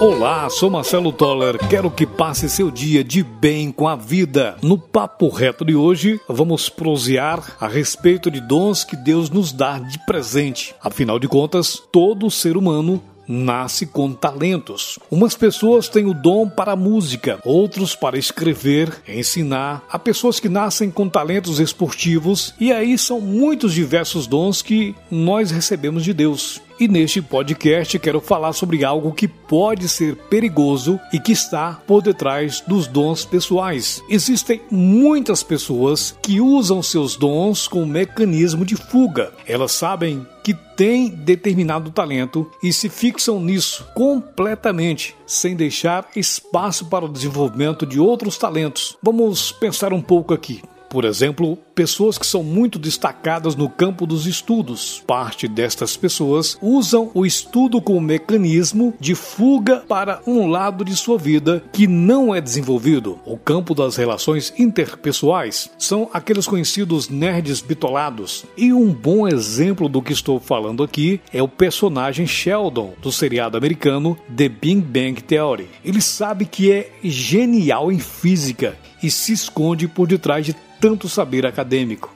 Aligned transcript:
Olá, 0.00 0.48
sou 0.48 0.70
Marcelo 0.70 1.10
Toller. 1.10 1.58
Quero 1.68 1.90
que 1.90 2.06
passe 2.06 2.48
seu 2.48 2.70
dia 2.70 3.02
de 3.02 3.24
bem 3.24 3.72
com 3.72 3.88
a 3.88 3.96
vida. 3.96 4.56
No 4.62 4.78
papo 4.78 5.28
reto 5.28 5.64
de 5.64 5.74
hoje, 5.74 6.20
vamos 6.28 6.68
prosear 6.68 7.56
a 7.58 7.66
respeito 7.66 8.30
de 8.30 8.40
dons 8.40 8.84
que 8.84 8.94
Deus 8.94 9.28
nos 9.28 9.50
dá 9.52 9.80
de 9.80 9.98
presente. 10.06 10.72
Afinal 10.80 11.18
de 11.18 11.26
contas, 11.26 11.82
todo 11.90 12.30
ser 12.30 12.56
humano 12.56 13.02
nasce 13.26 13.86
com 13.86 14.12
talentos. 14.12 15.00
Umas 15.10 15.34
pessoas 15.34 15.88
têm 15.88 16.06
o 16.06 16.14
dom 16.14 16.48
para 16.48 16.72
a 16.72 16.76
música, 16.76 17.40
outros 17.44 17.96
para 17.96 18.16
escrever, 18.16 19.02
ensinar. 19.08 19.84
Há 19.90 19.98
pessoas 19.98 20.38
que 20.38 20.48
nascem 20.48 20.92
com 20.92 21.08
talentos 21.08 21.58
esportivos 21.58 22.54
e 22.60 22.72
aí 22.72 22.96
são 22.96 23.20
muitos 23.20 23.74
diversos 23.74 24.28
dons 24.28 24.62
que 24.62 24.94
nós 25.10 25.50
recebemos 25.50 26.04
de 26.04 26.14
Deus. 26.14 26.62
E 26.80 26.86
neste 26.86 27.20
podcast 27.20 27.98
quero 27.98 28.20
falar 28.20 28.52
sobre 28.52 28.84
algo 28.84 29.12
que 29.12 29.26
pode 29.26 29.88
ser 29.88 30.14
perigoso 30.14 31.00
e 31.12 31.18
que 31.18 31.32
está 31.32 31.72
por 31.84 32.00
detrás 32.00 32.62
dos 32.68 32.86
dons 32.86 33.24
pessoais. 33.24 34.00
Existem 34.08 34.60
muitas 34.70 35.42
pessoas 35.42 36.16
que 36.22 36.40
usam 36.40 36.80
seus 36.80 37.16
dons 37.16 37.66
como 37.66 37.84
mecanismo 37.84 38.64
de 38.64 38.76
fuga. 38.76 39.32
Elas 39.44 39.72
sabem 39.72 40.24
que 40.44 40.54
têm 40.54 41.08
determinado 41.08 41.90
talento 41.90 42.48
e 42.62 42.72
se 42.72 42.88
fixam 42.88 43.40
nisso 43.40 43.84
completamente, 43.92 45.16
sem 45.26 45.56
deixar 45.56 46.08
espaço 46.14 46.86
para 46.86 47.04
o 47.04 47.08
desenvolvimento 47.08 47.84
de 47.84 47.98
outros 47.98 48.38
talentos. 48.38 48.96
Vamos 49.02 49.50
pensar 49.50 49.92
um 49.92 50.00
pouco 50.00 50.32
aqui. 50.32 50.62
Por 50.88 51.04
exemplo, 51.04 51.58
pessoas 51.78 52.18
que 52.18 52.26
são 52.26 52.42
muito 52.42 52.76
destacadas 52.76 53.54
no 53.54 53.68
campo 53.68 54.04
dos 54.04 54.26
estudos. 54.26 55.00
Parte 55.06 55.46
destas 55.46 55.96
pessoas 55.96 56.58
usam 56.60 57.08
o 57.14 57.24
estudo 57.24 57.80
como 57.80 58.00
mecanismo 58.00 58.92
de 58.98 59.14
fuga 59.14 59.84
para 59.86 60.20
um 60.26 60.48
lado 60.48 60.84
de 60.84 60.96
sua 60.96 61.16
vida 61.16 61.62
que 61.72 61.86
não 61.86 62.34
é 62.34 62.40
desenvolvido. 62.40 63.20
O 63.24 63.36
campo 63.36 63.76
das 63.76 63.94
relações 63.94 64.52
interpessoais 64.58 65.70
são 65.78 66.10
aqueles 66.12 66.48
conhecidos 66.48 67.08
nerds 67.08 67.60
bitolados. 67.60 68.44
E 68.56 68.72
um 68.72 68.92
bom 68.92 69.28
exemplo 69.28 69.88
do 69.88 70.02
que 70.02 70.12
estou 70.12 70.40
falando 70.40 70.82
aqui 70.82 71.20
é 71.32 71.40
o 71.40 71.46
personagem 71.46 72.26
Sheldon 72.26 72.94
do 73.00 73.12
seriado 73.12 73.56
americano 73.56 74.18
The 74.36 74.48
Big 74.48 74.80
Bang 74.80 75.22
Theory. 75.22 75.68
Ele 75.84 76.00
sabe 76.00 76.44
que 76.44 76.72
é 76.72 76.90
genial 77.04 77.92
em 77.92 78.00
física 78.00 78.76
e 79.00 79.08
se 79.12 79.32
esconde 79.32 79.86
por 79.86 80.08
detrás 80.08 80.44
de 80.44 80.56
tanto 80.80 81.08
saber 81.08 81.46
acadêmico. 81.46 81.67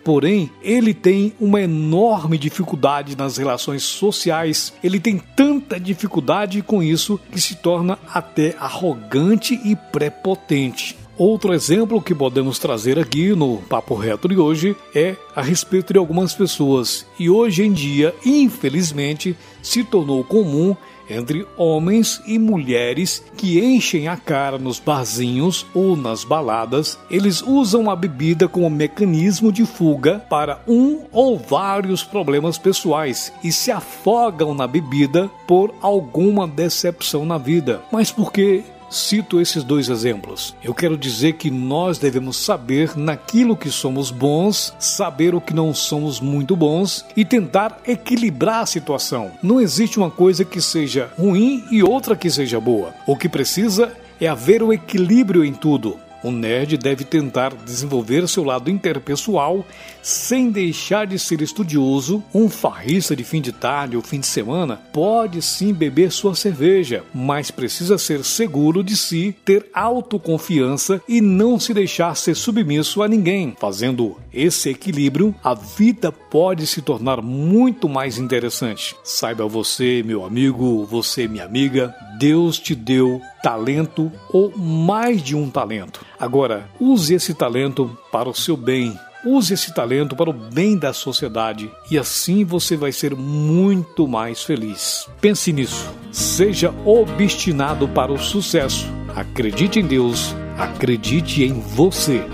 Porém, 0.04 0.50
ele 0.62 0.94
tem 0.94 1.32
uma 1.40 1.60
enorme 1.60 2.38
dificuldade 2.38 3.16
nas 3.16 3.36
relações 3.36 3.82
sociais, 3.82 4.72
ele 4.82 4.98
tem 4.98 5.18
tanta 5.18 5.78
dificuldade 5.78 6.62
com 6.62 6.82
isso 6.82 7.20
que 7.30 7.40
se 7.40 7.56
torna 7.56 7.98
até 8.12 8.56
arrogante 8.58 9.60
e 9.64 9.76
prepotente. 9.76 10.96
Outro 11.18 11.52
exemplo 11.52 12.00
que 12.00 12.14
podemos 12.14 12.58
trazer 12.58 12.98
aqui 12.98 13.34
no 13.34 13.58
Papo 13.58 13.94
Reto 13.94 14.26
de 14.26 14.38
hoje 14.38 14.74
é 14.94 15.14
a 15.36 15.42
respeito 15.42 15.92
de 15.92 15.98
algumas 15.98 16.34
pessoas. 16.34 17.06
E 17.18 17.28
hoje 17.28 17.62
em 17.62 17.72
dia, 17.72 18.14
infelizmente, 18.24 19.36
se 19.62 19.84
tornou 19.84 20.24
comum 20.24 20.74
entre 21.08 21.46
homens 21.56 22.22
e 22.26 22.38
mulheres 22.38 23.22
que 23.36 23.58
enchem 23.58 24.08
a 24.08 24.16
cara 24.16 24.58
nos 24.58 24.78
barzinhos 24.78 25.66
ou 25.74 25.96
nas 25.96 26.24
baladas. 26.24 26.98
Eles 27.10 27.42
usam 27.42 27.90
a 27.90 27.96
bebida 27.96 28.48
como 28.48 28.70
mecanismo 28.70 29.52
de 29.52 29.64
fuga 29.64 30.24
para 30.30 30.60
um 30.66 31.04
ou 31.12 31.38
vários 31.38 32.02
problemas 32.02 32.58
pessoais 32.58 33.32
e 33.42 33.52
se 33.52 33.70
afogam 33.70 34.54
na 34.54 34.66
bebida 34.66 35.30
por 35.46 35.74
alguma 35.80 36.46
decepção 36.46 37.24
na 37.24 37.38
vida. 37.38 37.82
Mas 37.90 38.10
por 38.10 38.32
que 38.32 38.64
Cito 38.92 39.40
esses 39.40 39.64
dois 39.64 39.88
exemplos. 39.88 40.54
Eu 40.62 40.74
quero 40.74 40.98
dizer 40.98 41.32
que 41.32 41.50
nós 41.50 41.96
devemos 41.96 42.36
saber 42.36 42.94
naquilo 42.94 43.56
que 43.56 43.70
somos 43.70 44.10
bons, 44.10 44.74
saber 44.78 45.34
o 45.34 45.40
que 45.40 45.54
não 45.54 45.72
somos 45.72 46.20
muito 46.20 46.54
bons 46.54 47.02
e 47.16 47.24
tentar 47.24 47.80
equilibrar 47.86 48.60
a 48.60 48.66
situação. 48.66 49.30
Não 49.42 49.58
existe 49.58 49.98
uma 49.98 50.10
coisa 50.10 50.44
que 50.44 50.60
seja 50.60 51.10
ruim 51.18 51.64
e 51.70 51.82
outra 51.82 52.14
que 52.14 52.28
seja 52.28 52.60
boa. 52.60 52.94
O 53.06 53.16
que 53.16 53.30
precisa 53.30 53.96
é 54.20 54.28
haver 54.28 54.62
o 54.62 54.74
equilíbrio 54.74 55.42
em 55.42 55.54
tudo. 55.54 55.98
O 56.22 56.30
nerd 56.30 56.76
deve 56.76 57.04
tentar 57.04 57.54
desenvolver 57.54 58.28
seu 58.28 58.44
lado 58.44 58.70
interpessoal 58.70 59.66
sem 60.00 60.50
deixar 60.50 61.06
de 61.06 61.18
ser 61.18 61.40
estudioso. 61.40 62.22
Um 62.34 62.48
farrista 62.48 63.16
de 63.16 63.24
fim 63.24 63.40
de 63.40 63.52
tarde 63.52 63.96
ou 63.96 64.02
fim 64.02 64.20
de 64.20 64.26
semana 64.26 64.76
pode 64.92 65.42
sim 65.42 65.72
beber 65.72 66.12
sua 66.12 66.34
cerveja, 66.34 67.04
mas 67.14 67.50
precisa 67.50 67.98
ser 67.98 68.24
seguro 68.24 68.82
de 68.82 68.96
si, 68.96 69.34
ter 69.44 69.66
autoconfiança 69.74 71.00
e 71.08 71.20
não 71.20 71.58
se 71.58 71.74
deixar 71.74 72.14
ser 72.16 72.34
submisso 72.34 73.02
a 73.02 73.08
ninguém. 73.08 73.56
Fazendo 73.58 74.16
esse 74.32 74.70
equilíbrio, 74.70 75.34
a 75.42 75.54
vida 75.54 76.12
pode 76.12 76.66
se 76.66 76.82
tornar 76.82 77.20
muito 77.20 77.88
mais 77.88 78.18
interessante. 78.18 78.94
Saiba 79.02 79.46
você, 79.46 80.02
meu 80.04 80.24
amigo, 80.24 80.84
você, 80.84 81.26
minha 81.26 81.44
amiga, 81.44 81.94
Deus 82.18 82.58
te 82.58 82.74
deu 82.74 83.20
talento 83.42 84.10
ou 84.30 84.56
mais 84.56 85.22
de 85.22 85.34
um 85.36 85.50
talento. 85.50 86.04
Agora, 86.18 86.68
use 86.80 87.14
esse 87.14 87.34
talento 87.34 87.96
para 88.10 88.28
o 88.28 88.34
seu 88.34 88.56
bem. 88.56 88.96
Use 89.24 89.54
esse 89.54 89.72
talento 89.72 90.16
para 90.16 90.30
o 90.30 90.32
bem 90.32 90.76
da 90.76 90.92
sociedade 90.92 91.70
e 91.90 91.96
assim 91.96 92.44
você 92.44 92.76
vai 92.76 92.90
ser 92.90 93.14
muito 93.14 94.08
mais 94.08 94.42
feliz. 94.42 95.08
Pense 95.20 95.52
nisso. 95.52 95.88
Seja 96.10 96.74
obstinado 96.84 97.86
para 97.88 98.12
o 98.12 98.18
sucesso. 98.18 98.86
Acredite 99.14 99.78
em 99.78 99.86
Deus, 99.86 100.34
acredite 100.58 101.44
em 101.44 101.60
você. 101.60 102.24